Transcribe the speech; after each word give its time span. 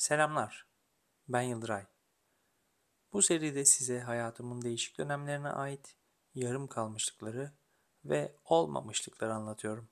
Selamlar, 0.00 0.66
ben 1.28 1.42
Yıldıray. 1.42 1.86
Bu 3.12 3.22
seride 3.22 3.64
size 3.64 4.00
hayatımın 4.00 4.62
değişik 4.62 4.98
dönemlerine 4.98 5.48
ait 5.48 5.96
yarım 6.34 6.66
kalmışlıkları 6.66 7.52
ve 8.04 8.36
olmamışlıkları 8.44 9.34
anlatıyorum. 9.34 9.88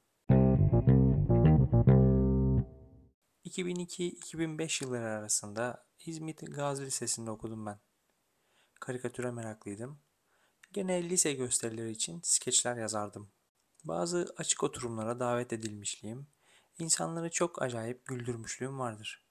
2002-2005 3.45 4.85
yılları 4.85 5.09
arasında 5.09 5.87
İzmit 6.07 6.41
Gazi 6.55 6.87
Lisesi'nde 6.87 7.31
okudum 7.31 7.67
ben. 7.67 7.81
Karikatüre 8.81 9.31
meraklıydım. 9.31 10.01
Gene 10.73 11.11
lise 11.11 11.33
gösterileri 11.33 11.91
için 11.91 12.21
skeçler 12.23 12.77
yazardım. 12.77 13.33
Bazı 13.85 14.35
açık 14.37 14.63
oturumlara 14.63 15.21
davet 15.21 15.53
edilmişliğim, 15.53 16.27
insanları 16.79 17.31
çok 17.31 17.63
acayip 17.63 18.07
güldürmüşlüğüm 18.07 18.79
vardır. 18.79 19.28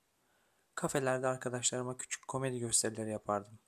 Kafelerde 0.78 1.28
arkadaşlarıma 1.28 1.98
küçük 1.98 2.28
komedi 2.28 2.60
gösterileri 2.60 3.12
yapardım. 3.12 3.60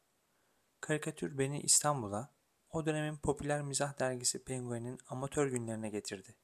Karikatür 0.82 1.38
beni 1.38 1.62
İstanbul'a, 1.62 2.34
o 2.70 2.86
dönemin 2.86 3.18
popüler 3.18 3.62
mizah 3.62 4.00
dergisi 4.00 4.44
Penguin'in 4.44 5.00
amatör 5.08 5.48
günlerine 5.48 5.90
getirdi. 5.90 6.36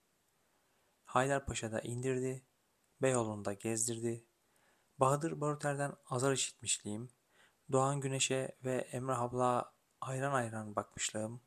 Haydarpaşa'da 1.06 1.82
indirdi, 1.82 2.46
Beyoğlu'nda 3.02 3.54
gezdirdi. 3.54 4.26
Bahadır 4.98 5.42
Baruter'den 5.42 5.94
azar 6.10 6.34
işitmişliğim, 6.34 7.10
Doğan 7.72 8.02
Güneş'e 8.02 8.58
ve 8.64 8.76
Emrah 8.76 9.22
abla 9.22 9.74
ayran 10.02 10.34
ayran 10.34 10.76
bakmışlığım, 10.76 11.42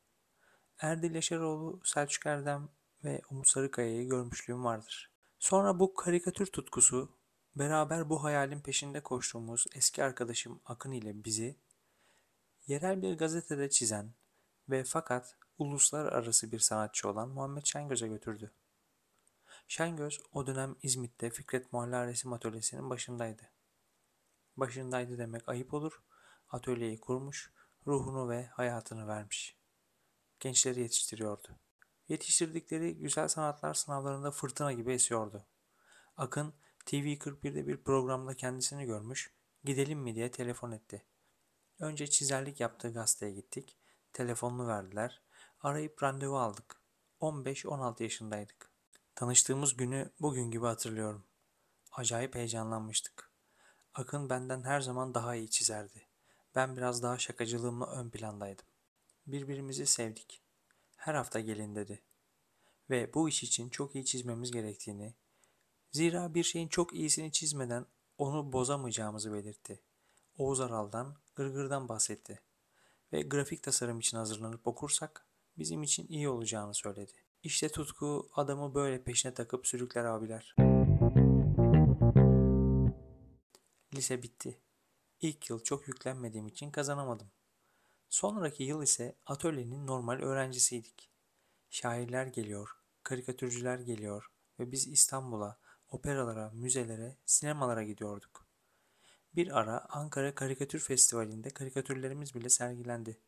Erdil 0.80 1.14
Yaşaroğlu, 1.14 1.80
Selçuk 1.84 2.26
Erdem 2.26 2.68
ve 3.04 3.22
Umut 3.30 3.48
Sarıkaya'yı 3.48 4.08
görmüşlüğüm 4.08 4.64
vardır. 4.64 5.12
Sonra 5.38 5.78
bu 5.78 5.94
karikatür 5.94 6.46
tutkusu 6.46 7.17
beraber 7.58 8.08
bu 8.10 8.24
hayalin 8.24 8.60
peşinde 8.60 9.00
koştuğumuz 9.00 9.66
eski 9.74 10.04
arkadaşım 10.04 10.60
Akın 10.64 10.92
ile 10.92 11.24
bizi 11.24 11.56
yerel 12.66 13.02
bir 13.02 13.18
gazetede 13.18 13.70
çizen 13.70 14.12
ve 14.68 14.84
fakat 14.84 15.36
uluslararası 15.58 16.52
bir 16.52 16.58
sanatçı 16.58 17.08
olan 17.08 17.28
Muhammed 17.28 17.64
Şengöz'e 17.64 18.08
götürdü. 18.08 18.52
Şengöz 19.68 20.20
o 20.32 20.46
dönem 20.46 20.76
İzmit'te 20.82 21.30
Fikret 21.30 21.72
Muhalla 21.72 22.06
Resim 22.06 22.32
Atölyesi'nin 22.32 22.90
başındaydı. 22.90 23.42
Başındaydı 24.56 25.18
demek 25.18 25.48
ayıp 25.48 25.74
olur. 25.74 26.02
Atölyeyi 26.48 27.00
kurmuş, 27.00 27.52
ruhunu 27.86 28.28
ve 28.28 28.46
hayatını 28.46 29.06
vermiş. 29.08 29.56
Gençleri 30.40 30.80
yetiştiriyordu. 30.80 31.48
Yetiştirdikleri 32.08 32.98
güzel 32.98 33.28
sanatlar 33.28 33.74
sınavlarında 33.74 34.30
fırtına 34.30 34.72
gibi 34.72 34.92
esiyordu. 34.92 35.46
Akın 36.16 36.54
TV41'de 36.88 37.66
bir 37.66 37.76
programda 37.76 38.34
kendisini 38.34 38.84
görmüş, 38.84 39.32
gidelim 39.64 39.98
mi 39.98 40.14
diye 40.14 40.30
telefon 40.30 40.72
etti. 40.72 41.04
Önce 41.78 42.06
çizerlik 42.06 42.60
yaptığı 42.60 42.92
gazeteye 42.92 43.32
gittik, 43.32 43.76
telefonunu 44.12 44.68
verdiler, 44.68 45.22
arayıp 45.60 46.02
randevu 46.02 46.38
aldık. 46.38 46.76
15-16 47.20 48.02
yaşındaydık. 48.02 48.70
Tanıştığımız 49.14 49.76
günü 49.76 50.10
bugün 50.20 50.50
gibi 50.50 50.66
hatırlıyorum. 50.66 51.24
Acayip 51.92 52.34
heyecanlanmıştık. 52.34 53.30
Akın 53.94 54.30
benden 54.30 54.62
her 54.62 54.80
zaman 54.80 55.14
daha 55.14 55.34
iyi 55.34 55.50
çizerdi. 55.50 56.06
Ben 56.54 56.76
biraz 56.76 57.02
daha 57.02 57.18
şakacılığımla 57.18 57.86
ön 57.86 58.10
plandaydım. 58.10 58.66
Birbirimizi 59.26 59.86
sevdik. 59.86 60.42
Her 60.96 61.14
hafta 61.14 61.40
gelin 61.40 61.74
dedi. 61.74 62.02
Ve 62.90 63.14
bu 63.14 63.28
iş 63.28 63.42
için 63.42 63.68
çok 63.68 63.94
iyi 63.94 64.04
çizmemiz 64.04 64.50
gerektiğini, 64.50 65.14
zira 65.90 66.34
bir 66.34 66.42
şeyin 66.42 66.68
çok 66.68 66.94
iyisini 66.94 67.32
çizmeden 67.32 67.86
onu 68.18 68.52
bozamayacağımızı 68.52 69.32
belirtti. 69.32 69.82
Oğuz 70.38 70.60
Aral'dan, 70.60 71.16
Gırgır'dan 71.34 71.88
bahsetti. 71.88 72.40
Ve 73.12 73.22
grafik 73.22 73.62
tasarım 73.62 73.98
için 73.98 74.16
hazırlanıp 74.16 74.66
okursak 74.66 75.26
bizim 75.58 75.82
için 75.82 76.06
iyi 76.08 76.28
olacağını 76.28 76.74
söyledi. 76.74 77.12
İşte 77.42 77.68
tutku 77.68 78.28
adamı 78.34 78.74
böyle 78.74 79.04
peşine 79.04 79.34
takıp 79.34 79.66
sürükler 79.66 80.04
abiler. 80.04 80.54
Lise 83.94 84.22
bitti. 84.22 84.60
İlk 85.20 85.50
yıl 85.50 85.62
çok 85.62 85.88
yüklenmediğim 85.88 86.46
için 86.46 86.70
kazanamadım. 86.70 87.30
Sonraki 88.08 88.62
yıl 88.62 88.82
ise 88.82 89.16
atölyenin 89.26 89.86
normal 89.86 90.18
öğrencisiydik. 90.18 91.10
Şairler 91.70 92.26
geliyor, 92.26 92.68
karikatürcüler 93.02 93.78
geliyor 93.78 94.30
ve 94.58 94.72
biz 94.72 94.88
İstanbul'a, 94.88 95.58
operalara, 95.88 96.50
müzelere, 96.50 97.16
sinemalara 97.26 97.82
gidiyorduk. 97.82 98.46
Bir 99.34 99.58
ara 99.58 99.86
Ankara 99.88 100.34
Karikatür 100.34 100.78
Festivali'nde 100.78 101.50
karikatürlerimiz 101.50 102.34
bile 102.34 102.48
sergilendi. 102.48 103.20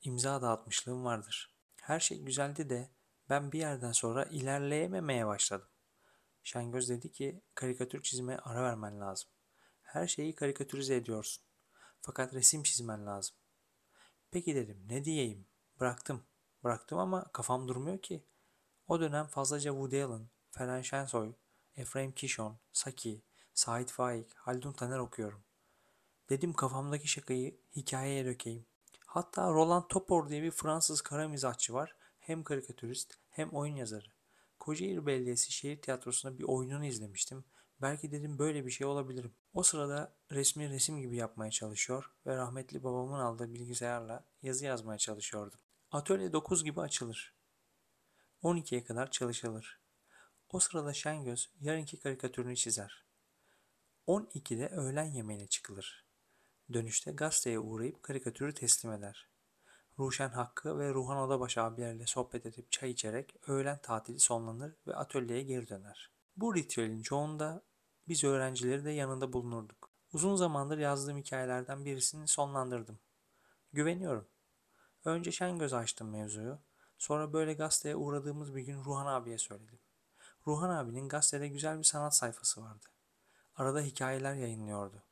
İmza 0.00 0.42
dağıtmışlığım 0.42 1.04
vardır. 1.04 1.54
Her 1.82 2.00
şey 2.00 2.20
güzeldi 2.22 2.70
de 2.70 2.90
ben 3.30 3.52
bir 3.52 3.58
yerden 3.58 3.92
sonra 3.92 4.24
ilerleyememeye 4.24 5.26
başladım. 5.26 5.68
Şengöz 6.42 6.88
dedi 6.88 7.12
ki 7.12 7.42
karikatür 7.54 8.02
çizmeye 8.02 8.38
ara 8.38 8.62
vermen 8.62 9.00
lazım. 9.00 9.30
Her 9.82 10.06
şeyi 10.06 10.34
karikatürize 10.34 10.96
ediyorsun. 10.96 11.44
Fakat 12.00 12.34
resim 12.34 12.62
çizmen 12.62 13.06
lazım. 13.06 13.36
Peki 14.30 14.54
dedim 14.54 14.84
ne 14.88 15.04
diyeyim? 15.04 15.46
Bıraktım. 15.80 16.22
Bıraktım 16.64 16.98
ama 16.98 17.32
kafam 17.32 17.68
durmuyor 17.68 17.98
ki. 17.98 18.26
O 18.86 19.00
dönem 19.00 19.26
fazlaca 19.26 19.70
Woody 19.70 20.02
Allen, 20.02 20.28
Ferhan 20.50 20.82
Şensoy, 20.82 21.32
Efraim 21.78 22.12
Kishon, 22.12 22.58
Saki, 22.72 23.22
Sait 23.54 23.90
Faik, 23.90 24.34
Haldun 24.34 24.72
Taner 24.72 24.98
okuyorum. 24.98 25.42
Dedim 26.30 26.52
kafamdaki 26.52 27.08
şakayı 27.08 27.60
hikayeye 27.76 28.24
dökeyim. 28.24 28.66
Hatta 29.06 29.52
Roland 29.52 29.84
Topor 29.88 30.28
diye 30.28 30.42
bir 30.42 30.50
Fransız 30.50 31.00
kara 31.00 31.28
mizahçı 31.28 31.72
var. 31.72 31.96
Hem 32.18 32.44
karikatürist 32.44 33.14
hem 33.30 33.48
oyun 33.48 33.76
yazarı. 33.76 34.06
Kocaeli 34.58 35.06
Belediyesi 35.06 35.52
Şehir 35.52 35.82
Tiyatrosu'nda 35.82 36.38
bir 36.38 36.44
oyununu 36.44 36.84
izlemiştim. 36.84 37.44
Belki 37.82 38.12
dedim 38.12 38.38
böyle 38.38 38.66
bir 38.66 38.70
şey 38.70 38.86
olabilirim. 38.86 39.34
O 39.54 39.62
sırada 39.62 40.14
resmi 40.32 40.70
resim 40.70 41.00
gibi 41.00 41.16
yapmaya 41.16 41.50
çalışıyor 41.50 42.12
ve 42.26 42.36
rahmetli 42.36 42.84
babamın 42.84 43.20
aldığı 43.20 43.54
bilgisayarla 43.54 44.24
yazı 44.42 44.64
yazmaya 44.64 44.98
çalışıyordum. 44.98 45.60
Atölye 45.90 46.32
9 46.32 46.64
gibi 46.64 46.80
açılır. 46.80 47.34
12'ye 48.42 48.84
kadar 48.84 49.10
çalışılır. 49.10 49.80
O 50.52 50.60
sırada 50.60 50.92
Şengöz 50.92 51.50
yarınki 51.60 52.00
karikatürünü 52.00 52.56
çizer. 52.56 53.04
12'de 54.06 54.68
öğlen 54.68 55.04
yemeğine 55.04 55.46
çıkılır. 55.46 56.04
Dönüşte 56.72 57.12
gazeteye 57.12 57.58
uğrayıp 57.58 58.02
karikatürü 58.02 58.54
teslim 58.54 58.92
eder. 58.92 59.28
Ruşen 59.98 60.28
Hakkı 60.28 60.78
ve 60.78 60.94
Ruhan 60.94 61.18
Odabaş 61.18 61.58
abilerle 61.58 62.06
sohbet 62.06 62.46
edip 62.46 62.72
çay 62.72 62.90
içerek 62.90 63.34
öğlen 63.46 63.78
tatili 63.82 64.20
sonlanır 64.20 64.76
ve 64.86 64.96
atölyeye 64.96 65.42
geri 65.42 65.68
döner. 65.68 66.10
Bu 66.36 66.54
ritüelin 66.54 67.02
çoğunda 67.02 67.62
biz 68.08 68.24
öğrencileri 68.24 68.84
de 68.84 68.90
yanında 68.90 69.32
bulunurduk. 69.32 69.90
Uzun 70.12 70.36
zamandır 70.36 70.78
yazdığım 70.78 71.18
hikayelerden 71.18 71.84
birisini 71.84 72.28
sonlandırdım. 72.28 72.98
Güveniyorum. 73.72 74.28
Önce 75.04 75.32
Şengöz 75.32 75.72
açtım 75.72 76.10
mevzuyu. 76.10 76.58
Sonra 76.98 77.32
böyle 77.32 77.54
gazeteye 77.54 77.96
uğradığımız 77.96 78.54
bir 78.54 78.62
gün 78.62 78.84
Ruhan 78.84 79.06
abiye 79.06 79.38
söyledim. 79.38 79.78
Ruhan 80.48 80.70
abinin 80.70 81.08
gazetede 81.08 81.48
güzel 81.48 81.78
bir 81.78 81.84
sanat 81.84 82.16
sayfası 82.16 82.62
vardı. 82.62 82.86
Arada 83.56 83.80
hikayeler 83.80 84.34
yayınlıyordu. 84.34 85.02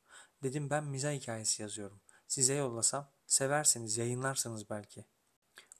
Dedim 0.43 0.69
ben 0.69 0.83
miza 0.83 1.11
hikayesi 1.11 1.61
yazıyorum. 1.61 2.01
Size 2.27 2.55
yollasam 2.55 3.09
seversiniz, 3.27 3.97
yayınlarsınız 3.97 4.69
belki. 4.69 5.05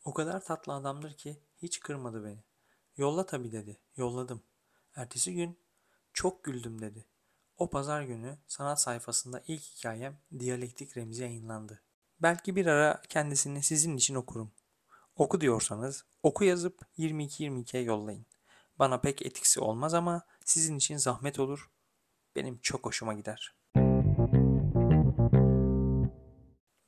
O 0.04 0.14
kadar 0.14 0.46
tatlı 0.46 0.74
adamdır 0.74 1.14
ki 1.14 1.42
hiç 1.62 1.80
kırmadı 1.80 2.26
beni. 2.26 2.44
Yolla 2.98 3.26
tabii 3.26 3.52
dedi. 3.52 3.78
Yolladım. 3.96 4.44
Ertesi 4.96 5.34
gün 5.34 5.60
çok 6.14 6.44
güldüm 6.44 6.82
dedi. 6.82 7.06
O 7.58 7.70
pazar 7.70 8.02
günü 8.02 8.38
sanat 8.48 8.82
sayfasında 8.82 9.44
ilk 9.48 9.62
hikayem 9.62 10.18
Diyalektik 10.40 10.98
Remzi 10.98 11.24
yayınlandı. 11.24 11.82
Belki 12.22 12.56
bir 12.56 12.66
ara 12.66 13.02
kendisini 13.10 13.64
sizin 13.64 13.98
için 13.98 14.16
okurum. 14.16 14.52
Oku 15.16 15.42
diyorsanız 15.42 16.06
oku 16.24 16.44
yazıp 16.44 16.82
22-22'ye 16.98 17.84
yollayın. 17.84 18.26
Bana 18.80 19.02
pek 19.02 19.26
etkisi 19.26 19.60
olmaz 19.60 19.94
ama 19.94 20.22
sizin 20.46 20.78
için 20.78 20.98
zahmet 20.98 21.40
olur. 21.40 21.70
Benim 22.36 22.60
çok 22.62 22.86
hoşuma 22.86 23.14
gider. 23.14 23.56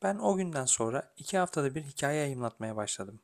Ben 0.04 0.16
o 0.16 0.36
günden 0.36 0.66
sonra 0.66 1.14
iki 1.18 1.38
haftada 1.38 1.76
bir 1.76 1.84
hikaye 1.84 2.20
yayınlatmaya 2.20 2.76
başladım. 2.76 3.22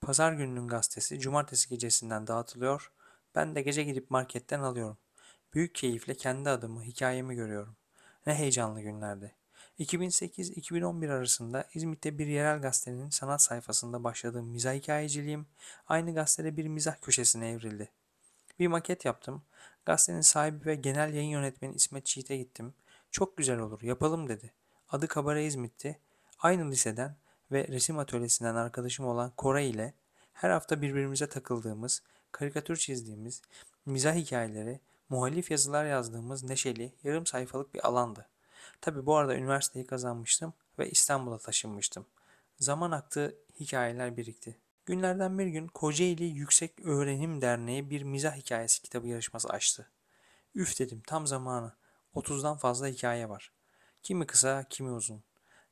Pazar 0.00 0.32
gününün 0.32 0.68
gazetesi 0.68 1.20
cumartesi 1.20 1.68
gecesinden 1.68 2.26
dağıtılıyor. 2.26 2.92
Ben 3.34 3.54
de 3.54 3.62
gece 3.62 3.82
gidip 3.82 4.10
marketten 4.10 4.60
alıyorum. 4.60 4.98
Büyük 5.54 5.74
keyifle 5.74 6.14
kendi 6.14 6.50
adımı, 6.50 6.82
hikayemi 6.82 7.34
görüyorum. 7.34 7.76
Ne 8.26 8.34
heyecanlı 8.34 8.80
günlerdi. 8.80 9.34
2008-2011 9.78 11.12
arasında 11.12 11.68
İzmit'te 11.74 12.18
bir 12.18 12.26
yerel 12.26 12.60
gazetenin 12.60 13.10
sanat 13.10 13.42
sayfasında 13.42 14.04
başladığım 14.04 14.46
mizah 14.46 14.74
hikayeciliğim 14.74 15.46
aynı 15.86 16.14
gazetede 16.14 16.56
bir 16.56 16.68
mizah 16.68 17.00
köşesine 17.02 17.50
evrildi. 17.50 17.90
Bir 18.58 18.66
maket 18.66 19.04
yaptım. 19.04 19.42
Gazetenin 19.86 20.20
sahibi 20.20 20.66
ve 20.66 20.74
genel 20.74 21.14
yayın 21.14 21.28
yönetmeni 21.28 21.74
İsmet 21.74 22.06
Çiğit'e 22.06 22.36
gittim. 22.36 22.74
Çok 23.10 23.36
güzel 23.36 23.58
olur, 23.58 23.82
yapalım 23.82 24.28
dedi. 24.28 24.52
Adı 24.88 25.08
Kabare 25.08 25.46
İzmit'ti. 25.46 26.00
Aynı 26.38 26.70
liseden 26.70 27.16
ve 27.52 27.68
resim 27.68 27.98
atölyesinden 27.98 28.54
arkadaşım 28.54 29.06
olan 29.06 29.32
Koray 29.36 29.70
ile 29.70 29.94
her 30.32 30.50
hafta 30.50 30.82
birbirimize 30.82 31.28
takıldığımız, 31.28 32.02
karikatür 32.32 32.76
çizdiğimiz, 32.76 33.42
mizah 33.86 34.14
hikayeleri, 34.14 34.80
muhalif 35.08 35.50
yazılar 35.50 35.84
yazdığımız 35.84 36.44
neşeli, 36.44 36.92
yarım 37.04 37.26
sayfalık 37.26 37.74
bir 37.74 37.86
alandı. 37.86 38.28
Tabi 38.80 39.06
bu 39.06 39.16
arada 39.16 39.36
üniversiteyi 39.36 39.86
kazanmıştım 39.86 40.52
ve 40.78 40.90
İstanbul'a 40.90 41.38
taşınmıştım. 41.38 42.06
Zaman 42.58 42.90
aktı, 42.90 43.36
hikayeler 43.60 44.16
birikti. 44.16 44.58
Günlerden 44.86 45.38
bir 45.38 45.46
gün 45.46 45.66
Kocaeli 45.66 46.24
Yüksek 46.24 46.80
Öğrenim 46.84 47.40
Derneği 47.40 47.90
bir 47.90 48.02
mizah 48.02 48.36
hikayesi 48.36 48.82
kitabı 48.82 49.06
yarışması 49.06 49.48
açtı. 49.48 49.90
Üf 50.54 50.78
dedim 50.78 51.02
tam 51.06 51.26
zamanı. 51.26 51.72
30'dan 52.14 52.56
fazla 52.56 52.86
hikaye 52.86 53.28
var. 53.28 53.52
Kimi 54.02 54.26
kısa, 54.26 54.64
kimi 54.70 54.90
uzun. 54.90 55.22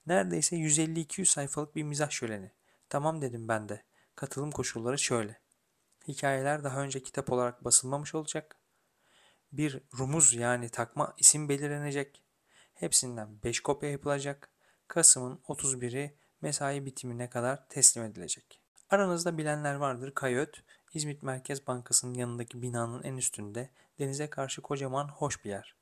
Neredeyse 0.06 0.56
150-200 0.56 1.25
sayfalık 1.25 1.76
bir 1.76 1.82
mizah 1.82 2.11
şöleni. 2.11 2.50
Tamam 2.88 3.22
dedim 3.22 3.49
ben 3.49 3.69
de. 3.69 3.82
Katılım 4.16 4.50
koşulları 4.50 4.99
şöyle. 4.99 5.40
Hikayeler 6.08 6.64
daha 6.64 6.81
önce 6.81 7.02
kitap 7.02 7.32
olarak 7.32 7.64
basılmamış 7.64 8.14
olacak. 8.14 8.56
Bir 9.52 9.81
rumuz 9.99 10.34
yani 10.34 10.69
takma 10.69 11.14
isim 11.19 11.49
belirlenecek. 11.49 12.22
Hepsinden 12.75 13.43
5 13.43 13.61
kopya 13.61 13.90
yapılacak. 13.90 14.50
Kasım'ın 14.88 15.37
31'i 15.49 16.14
mesai 16.40 16.87
bitimine 16.87 17.31
kadar 17.31 17.69
teslim 17.69 18.05
edilecek. 18.05 18.63
Aranızda 18.90 19.38
bilenler 19.38 19.75
vardır. 19.75 20.14
Kayöt, 20.14 20.62
İzmit 20.94 21.22
Merkez 21.22 21.66
Bankası'nın 21.66 22.14
yanındaki 22.14 22.62
binanın 22.62 23.02
en 23.02 23.16
üstünde 23.16 23.70
denize 23.98 24.31
karşı 24.31 24.62
kocaman 24.62 25.08
hoş 25.08 25.44
bir 25.44 25.50
yer. 25.50 25.76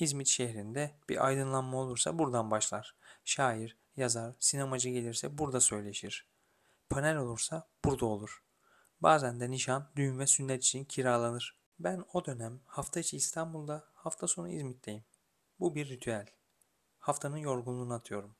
İzmit 0.00 0.28
şehrinde 0.28 0.90
bir 1.08 1.26
aydınlanma 1.26 1.78
olursa 1.78 2.18
buradan 2.18 2.50
başlar. 2.50 2.94
Şair, 3.24 3.76
yazar, 3.96 4.34
sinemacı 4.38 4.88
gelirse 4.88 5.38
burada 5.38 5.60
söyleşir. 5.60 6.26
Panel 6.90 7.16
olursa 7.16 7.68
burada 7.84 8.06
olur. 8.06 8.42
Bazen 9.00 9.40
de 9.40 9.50
nişan, 9.50 9.90
düğün 9.96 10.18
ve 10.18 10.26
sünnet 10.26 10.64
için 10.64 10.84
kiralanır. 10.84 11.56
Ben 11.78 12.04
o 12.12 12.24
dönem 12.24 12.60
hafta 12.66 13.00
içi 13.00 13.16
İstanbul'da, 13.16 13.84
hafta 13.94 14.26
sonu 14.26 14.48
İzmit'teyim. 14.48 15.04
Bu 15.60 15.74
bir 15.74 15.88
ritüel. 15.88 16.26
Haftanın 16.98 17.36
yorgunluğunu 17.36 17.94
atıyorum. 17.94 18.36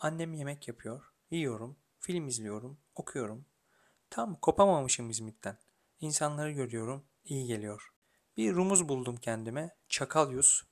Annem 0.00 0.34
yemek 0.34 0.68
yapıyor, 0.68 1.12
yiyorum, 1.30 1.76
film 2.04 2.28
izliyorum, 2.28 2.78
okuyorum. 2.94 3.46
Tam 4.10 4.36
kopamamışım 4.36 5.10
İzmit'ten. 5.10 5.58
İnsanları 6.00 6.50
görüyorum, 6.50 7.04
iyi 7.24 7.46
geliyor. 7.46 7.92
Bir 8.36 8.54
rumuz 8.54 8.88
buldum 8.88 9.16
kendime, 9.16 9.76
Çakal 9.88 10.32
Yüz. 10.32 10.64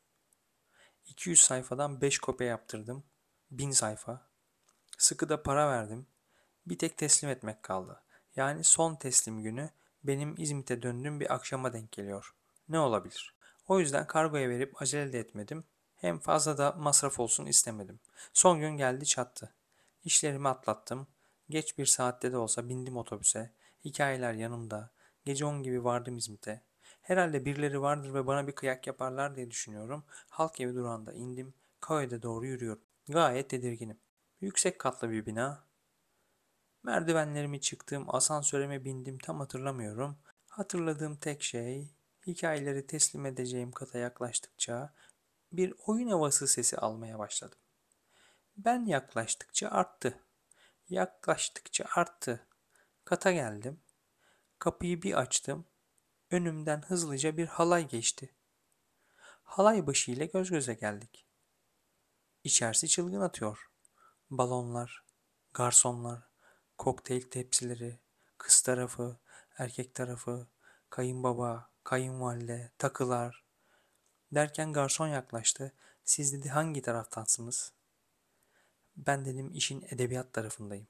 200 1.07 1.41
sayfadan 1.41 2.01
5 2.01 2.19
kopya 2.19 2.47
yaptırdım. 2.47 3.05
1000 3.51 3.71
sayfa. 3.71 4.31
Sıkı 4.99 5.29
da 5.29 5.43
para 5.43 5.71
verdim. 5.71 6.07
Bir 6.67 6.79
tek 6.79 6.99
teslim 6.99 7.31
etmek 7.31 7.63
kaldı. 7.63 8.03
Yani 8.37 8.65
son 8.65 8.97
teslim 8.97 9.43
günü 9.43 9.71
benim 10.05 10.35
İzmit'e 10.39 10.83
döndüğüm 10.83 11.21
bir 11.21 11.35
akşama 11.35 11.73
denk 11.73 11.93
geliyor. 11.93 12.35
Ne 12.69 12.79
olabilir? 12.79 13.35
O 13.69 13.81
yüzden 13.81 14.07
kargoya 14.07 14.49
verip 14.49 14.83
acele 14.83 15.13
de 15.13 15.19
etmedim. 15.19 15.65
Hem 15.97 16.19
fazla 16.19 16.59
da 16.59 16.73
masraf 16.73 17.21
olsun 17.21 17.47
istemedim. 17.47 18.01
Son 18.33 18.61
gün 18.61 18.77
geldi 18.77 19.07
çattı. 19.07 19.55
İşlerimi 20.05 20.49
atlattım. 20.49 21.07
Geç 21.51 21.79
bir 21.79 21.87
saatte 21.87 22.33
de 22.33 22.37
olsa 22.37 22.69
bindim 22.69 22.97
otobüse. 22.97 23.53
Hikayeler 23.85 24.33
yanımda. 24.35 24.91
Gece 25.25 25.45
10 25.45 25.63
gibi 25.63 25.85
vardım 25.85 26.17
İzmit'e. 26.17 26.63
Herhalde 27.03 27.45
birileri 27.45 27.83
vardır 27.83 28.15
ve 28.15 28.27
bana 28.27 28.47
bir 28.47 28.53
kıyak 28.53 28.87
yaparlar 28.87 29.37
diye 29.37 29.51
düşünüyorum. 29.51 30.05
Halk 30.29 30.61
evi 30.61 30.75
durağında 30.75 31.13
indim. 31.13 31.55
Köyde 31.81 32.23
doğru 32.23 32.47
yürüyorum. 32.47 32.83
Gayet 33.09 33.51
tedirginim. 33.51 33.99
Yüksek 34.41 34.79
katlı 34.79 35.11
bir 35.11 35.27
bina. 35.27 35.65
Merdivenlerimi 36.83 37.61
çıktım, 37.61 38.05
asansöreme 38.15 38.85
bindim 38.85 39.19
tam 39.19 39.41
hatırlamıyorum. 39.41 40.19
Hatırladığım 40.49 41.17
tek 41.17 41.43
şey 41.43 41.91
hikayeleri 42.27 42.87
teslim 42.87 43.27
edeceğim 43.27 43.73
kata 43.73 43.99
yaklaştıkça 43.99 44.95
bir 45.53 45.75
oyun 45.87 46.09
havası 46.09 46.49
sesi 46.49 46.79
almaya 46.79 47.19
başladım. 47.19 47.59
Ben 48.57 48.85
yaklaştıkça 48.85 49.69
arttı. 49.69 50.19
Yaklaştıkça 50.93 51.85
arttı. 51.95 52.47
Kata 53.05 53.33
geldim. 53.33 53.81
Kapıyı 54.59 55.03
bir 55.03 55.15
açtım. 55.15 55.67
Önümden 56.31 56.83
hızlıca 56.83 57.37
bir 57.37 57.47
halay 57.47 57.89
geçti. 57.89 58.35
Halay 59.43 59.87
başı 59.87 60.11
ile 60.11 60.27
göz 60.27 60.51
göze 60.51 60.75
geldik. 60.75 61.27
İçerisi 62.45 62.89
çılgın 62.89 63.21
atıyor. 63.21 63.71
Balonlar, 64.31 65.05
garsonlar, 65.55 66.29
kokteyl 66.79 67.31
tepsileri, 67.31 68.01
kız 68.39 68.61
tarafı, 68.61 69.17
erkek 69.59 69.95
tarafı, 69.95 70.47
kayınbaba, 70.91 71.71
kayınvalide, 71.85 72.73
takılar. 72.79 73.45
Derken 74.33 74.73
garson 74.73 75.09
yaklaştı. 75.09 75.73
Siz 76.05 76.33
dedi 76.33 76.49
hangi 76.49 76.83
taraftansınız? 76.83 77.73
Ben 79.07 79.25
dedim 79.25 79.51
işin 79.55 79.87
edebiyat 79.91 80.33
tarafındayım. 80.33 80.87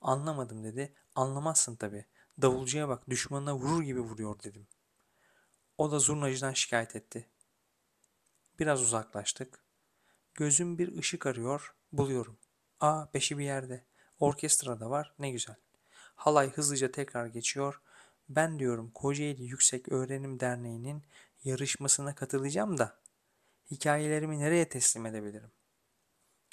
Anlamadım 0.00 0.64
dedi. 0.64 0.94
Anlamazsın 1.14 1.76
tabi. 1.76 2.06
Davulcuya 2.42 2.88
bak 2.88 3.10
düşmanına 3.10 3.54
vurur 3.56 3.82
gibi 3.82 4.00
vuruyor 4.00 4.42
dedim. 4.42 4.66
O 5.78 5.92
da 5.92 5.98
zurnacıdan 5.98 6.52
şikayet 6.52 6.96
etti. 6.96 7.28
Biraz 8.58 8.82
uzaklaştık. 8.82 9.64
Gözüm 10.34 10.78
bir 10.78 10.98
ışık 10.98 11.26
arıyor, 11.26 11.74
buluyorum. 11.92 12.38
Aa 12.80 13.06
beşi 13.14 13.38
bir 13.38 13.44
yerde. 13.44 13.84
Orkestra 14.18 14.80
da 14.80 14.90
var, 14.90 15.14
ne 15.18 15.30
güzel. 15.30 15.56
Halay 16.14 16.50
hızlıca 16.50 16.92
tekrar 16.92 17.26
geçiyor. 17.26 17.80
Ben 18.28 18.58
diyorum 18.58 18.90
Kocaeli 18.90 19.44
Yüksek 19.44 19.92
Öğrenim 19.92 20.40
Derneği'nin 20.40 21.02
yarışmasına 21.44 22.14
katılacağım 22.14 22.78
da 22.78 22.98
hikayelerimi 23.70 24.38
nereye 24.38 24.68
teslim 24.68 25.06
edebilirim? 25.06 25.50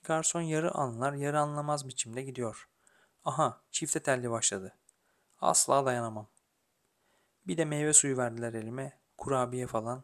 Garson 0.03 0.41
yarı 0.41 0.71
anlar 0.71 1.13
yarı 1.13 1.39
anlamaz 1.39 1.87
biçimde 1.87 2.21
gidiyor. 2.21 2.69
Aha 3.25 3.61
çifte 3.71 3.99
telli 3.99 4.31
başladı. 4.31 4.75
Asla 5.41 5.85
dayanamam. 5.85 6.27
Bir 7.47 7.57
de 7.57 7.65
meyve 7.65 7.93
suyu 7.93 8.17
verdiler 8.17 8.53
elime, 8.53 8.99
kurabiye 9.17 9.67
falan. 9.67 10.03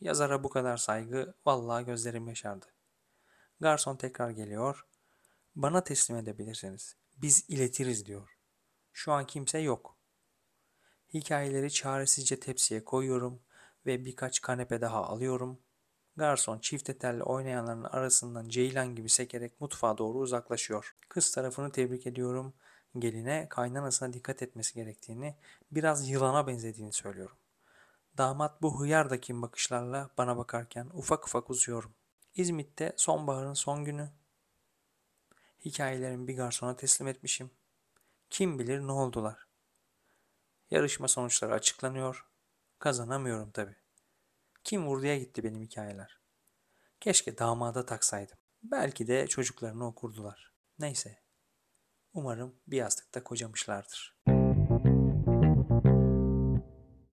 Yazara 0.00 0.44
bu 0.44 0.48
kadar 0.48 0.76
saygı, 0.76 1.34
vallahi 1.46 1.84
gözlerim 1.84 2.28
yaşardı. 2.28 2.66
Garson 3.60 3.96
tekrar 3.96 4.30
geliyor. 4.30 4.86
Bana 5.56 5.84
teslim 5.84 6.18
edebilirsiniz. 6.18 6.96
Biz 7.16 7.44
iletiriz 7.48 8.06
diyor. 8.06 8.38
Şu 8.92 9.12
an 9.12 9.26
kimse 9.26 9.58
yok. 9.58 9.96
Hikayeleri 11.14 11.70
çaresizce 11.70 12.40
tepsiye 12.40 12.84
koyuyorum 12.84 13.42
ve 13.86 14.04
birkaç 14.04 14.40
kanepe 14.40 14.80
daha 14.80 15.04
alıyorum. 15.04 15.60
Garson 16.18 16.58
çift 16.58 17.00
telli 17.00 17.22
oynayanların 17.22 17.84
arasından 17.84 18.48
ceylan 18.48 18.94
gibi 18.94 19.08
sekerek 19.08 19.60
mutfağa 19.60 19.98
doğru 19.98 20.18
uzaklaşıyor. 20.18 20.96
Kız 21.08 21.30
tarafını 21.32 21.72
tebrik 21.72 22.06
ediyorum. 22.06 22.54
Geline 22.98 23.46
kaynanasına 23.48 24.12
dikkat 24.12 24.42
etmesi 24.42 24.74
gerektiğini, 24.74 25.34
biraz 25.70 26.08
yılana 26.08 26.46
benzediğini 26.46 26.92
söylüyorum. 26.92 27.36
Damat 28.18 28.62
bu 28.62 28.80
hıyardaki 28.80 29.42
bakışlarla 29.42 30.10
bana 30.18 30.36
bakarken 30.36 30.90
ufak 30.92 31.26
ufak 31.26 31.50
uzuyorum. 31.50 31.92
İzmit'te 32.34 32.92
sonbaharın 32.96 33.54
son 33.54 33.84
günü. 33.84 34.10
Hikayelerimi 35.64 36.28
bir 36.28 36.36
garsona 36.36 36.76
teslim 36.76 37.08
etmişim. 37.08 37.50
Kim 38.30 38.58
bilir 38.58 38.80
ne 38.80 38.92
oldular. 38.92 39.46
Yarışma 40.70 41.08
sonuçları 41.08 41.54
açıklanıyor. 41.54 42.26
Kazanamıyorum 42.78 43.50
tabi. 43.50 43.87
Kim 44.68 44.86
vurduya 44.86 45.18
gitti 45.18 45.44
benim 45.44 45.62
hikayeler. 45.62 46.20
Keşke 47.00 47.38
damada 47.38 47.86
taksaydım. 47.86 48.36
Belki 48.62 49.08
de 49.08 49.26
çocuklarını 49.26 49.86
okurdular. 49.86 50.52
Neyse. 50.78 51.18
Umarım 52.12 52.60
bir 52.66 52.76
yastıkta 52.76 53.24
kocamışlardır. 53.24 54.18